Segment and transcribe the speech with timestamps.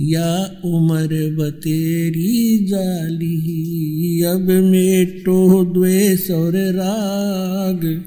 [0.00, 8.04] या उम्र बतेरी जाली, अब मेटो द्वेष और राग,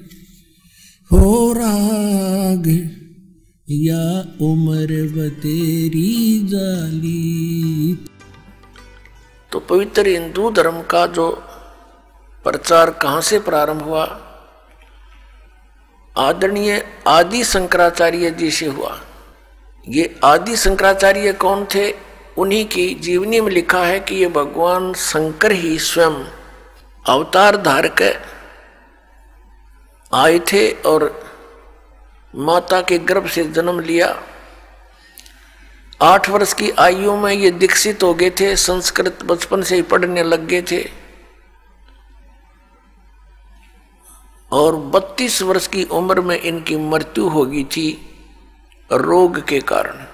[1.12, 2.90] हो राग।
[3.70, 7.94] या उम्र बतेरी जाली।
[9.52, 11.32] तो पवित्र हिंदू धर्म का जो
[12.44, 14.22] प्रचार कहाँ से प्रारंभ हुआ?
[16.18, 19.02] आदरणीय आदि शंकराचार्य जी से हुआ।
[19.90, 21.94] ये आदि शंकराचार्य कौन थे?
[22.38, 26.26] उन्हीं की जीवनी में लिखा है कि ये भगवान शंकर ही स्वयं
[27.06, 28.22] अवतार धारक
[30.14, 31.28] आए थे और
[32.36, 34.24] माता के गर्भ से जन्म लिया।
[36.02, 40.24] आठ वर्ष की आयु में ये दीक्षित हो गए थे, संस्कृत बचपन से ही पढ़ने
[40.24, 40.92] लग गए थे।
[44.52, 48.14] और 32 वर्ष की उम्र में इनकी मृत्यु हो गई थी।
[48.90, 50.06] रोग के कारण।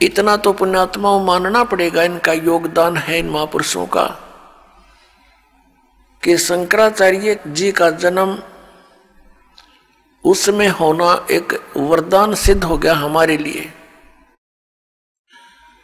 [0.00, 4.04] इतना तो पुण्यात्माओं मानना पड़ेगा, इनका योगदान है इन महापुरुषों का,
[6.22, 8.38] कि शंकराचार्य जी का जन्म
[10.24, 13.72] उसमें होना एक वरदान सिद्ध हो गया हमारे लिए।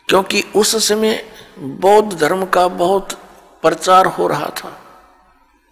[0.09, 1.15] क्योंकि उस समय
[1.59, 3.13] बौद्ध धर्म का बहुत
[3.63, 4.73] प्रचार हो रहा था,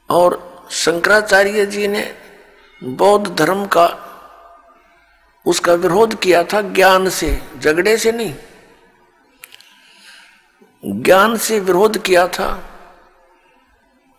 [0.08, 0.38] और
[0.74, 2.02] शंकराचार्य जी ने
[2.84, 3.86] बौद्ध धर्म का
[5.46, 8.34] उसका विरोध किया था ज्ञान से, झगड़े से नहीं।
[11.02, 12.48] ज्ञान से विरोध किया था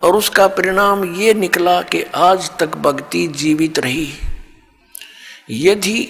[0.02, 4.14] और उसका परिणाम ये निकला कि आज तक भक्ति जीवित रही।
[5.50, 6.08] यदि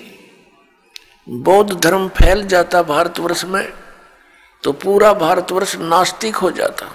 [1.29, 3.73] बौद्ध धर्म फैल जाता भारतवर्ष में
[4.63, 6.93] तो पूरा भारतवर्ष नास्तिक हो जाता।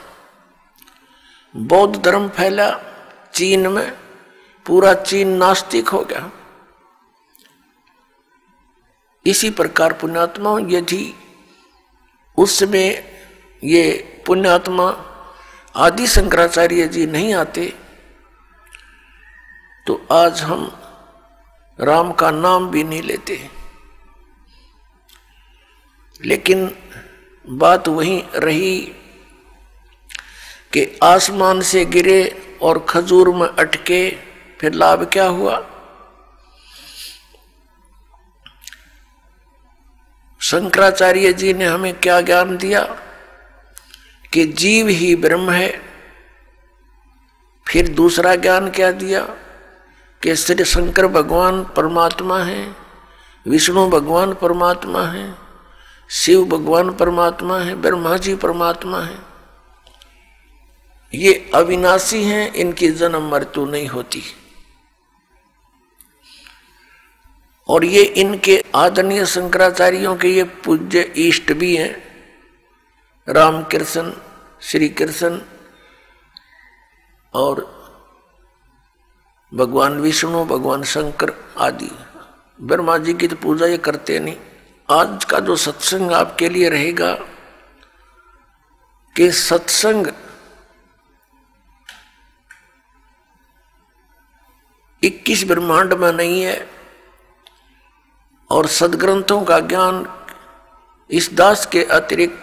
[1.56, 2.70] बौद्ध धर्म फैला
[3.34, 4.01] चीन में
[4.66, 6.30] पूरा चीन नास्तिक हो गया।
[9.26, 11.14] इसी प्रकार पुण्यात्मा, यदि
[12.38, 12.88] उसमें
[13.64, 13.84] ये
[14.26, 14.88] पुण्यात्मा
[15.76, 17.66] आदि शंकराचार्य जी नहीं आते
[19.86, 20.70] तो आज हम
[21.78, 23.36] राम का नाम भी नहीं लेते।
[26.20, 26.70] लेकिन
[27.46, 28.80] बात वही रही
[30.72, 32.20] कि आसमान से गिरे
[32.62, 34.02] और खजूर में अटके
[34.62, 35.66] फिर लाभ क्या हुआ?
[40.40, 42.96] शंकराचार्य जी ने हमें क्या ज्ञान दिया?
[44.32, 45.82] कि जीव ही ब्रह्म है।
[47.68, 49.20] फिर दूसरा ज्ञान क्या दिया?
[50.22, 52.76] कि श्री शंकर भगवान परमात्मा है,
[53.46, 55.34] विष्णु भगवान परमात्मा है,
[56.10, 59.18] शिव भगवान परमात्मा है, ब्रह्मा जी परमात्मा है।
[61.14, 64.22] ये अविनाशी हैं, इनकी जन्म मृत्यु नहीं होती।
[67.68, 71.94] और ये इनके आदरणीय शंकराचार्यों के ये पूज्य इष्ट भी हैं।
[73.28, 74.12] राम कृष्ण
[74.60, 75.40] श्री कृष्ण
[77.34, 77.60] और
[79.52, 81.90] भगवान विष्णु, भगवान शंकर आदि।
[82.58, 84.36] ब्रह्मा जी की तो पूजा ये करते नहीं।
[84.88, 87.14] आज का जो सत्संग आपके लिए रहेगा
[89.16, 90.06] कि सत्संग
[95.02, 96.56] इक्कीस ब्रह्मांड में नहीं है
[98.52, 100.06] और सदग्रंथों का ज्ञान
[101.10, 102.42] इस दास के अतिरिक्त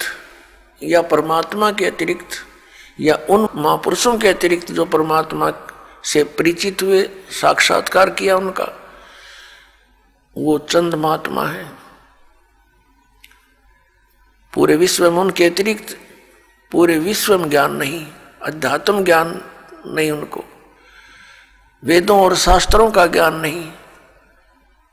[0.83, 2.29] या परमात्मा के अतिरिक्त
[2.99, 5.51] या उन महापुरुषों के अतिरिक्त जो परमात्मा
[6.03, 7.09] से परिचित हुए,
[7.41, 8.67] साक्षात्कार किया उनका,
[10.37, 11.71] वो चंद महात्मा है।
[14.53, 15.97] पूरे विश्व में उनके अतिरिक्त
[16.71, 18.07] पूरे विश्व में ज्ञान नहीं,
[18.43, 19.41] अध्यात्म ज्ञान
[19.85, 20.43] नहीं उनको।
[21.83, 23.71] वेदों और शास्त्रों का ज्ञान नहीं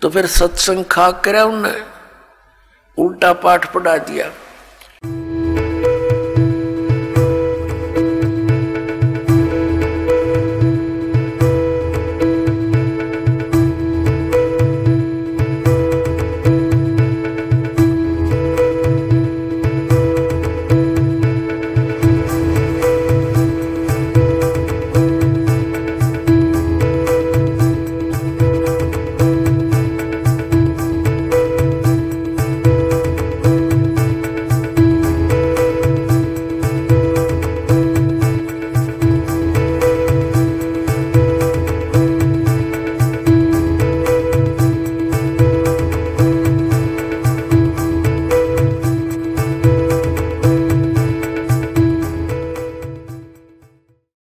[0.02, 1.74] तो फिर सत्संग खा कर उनने
[2.98, 4.30] उल्टा पाठ पढ़ा दिया।